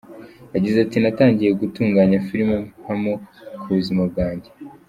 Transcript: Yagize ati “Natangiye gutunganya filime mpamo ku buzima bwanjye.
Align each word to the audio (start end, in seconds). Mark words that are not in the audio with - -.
Yagize 0.53 0.77
ati 0.85 0.97
“Natangiye 0.99 1.51
gutunganya 1.61 2.23
filime 2.27 2.55
mpamo 2.79 3.13
ku 3.61 3.67
buzima 3.77 4.03
bwanjye. 4.11 4.49